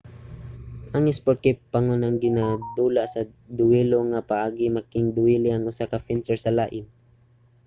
ang 0.95 1.03
isport 1.13 1.37
kay 1.43 1.55
pangunang 1.73 2.17
ginadula 2.23 3.03
sa 3.13 3.21
duwelo 3.57 3.99
nga 4.11 4.21
paagi 4.31 4.65
making-duwele 4.77 5.49
ang 5.51 5.63
usa 5.71 5.85
ka 5.91 5.99
fencer 6.07 6.37
sa 6.41 6.51
lain 6.59 6.85